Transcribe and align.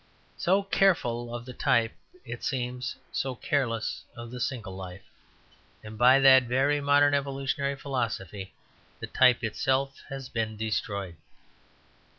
So 0.37 0.63
careful 0.63 1.31
of 1.35 1.45
the 1.45 1.53
type 1.53 1.93
it 2.25 2.43
seems, 2.43 2.95
so 3.11 3.35
careless 3.35 4.03
of 4.15 4.31
the 4.31 4.39
single 4.39 4.75
life; 4.75 5.03
and 5.83 5.95
by 5.95 6.19
that 6.21 6.45
very 6.45 6.81
modern 6.81 7.13
evolutionary 7.13 7.75
philosophy 7.75 8.51
the 8.99 9.05
type 9.05 9.43
itself 9.43 10.01
has 10.09 10.27
been 10.27 10.57
destroyed. 10.57 11.17